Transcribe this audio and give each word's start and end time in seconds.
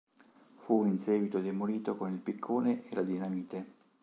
Fu 0.57 0.83
in 0.85 0.97
seguito 0.97 1.37
demolito 1.41 1.95
con 1.95 2.11
il 2.11 2.17
piccone 2.21 2.89
e 2.89 2.95
la 2.95 3.03
dinamite. 3.03 3.65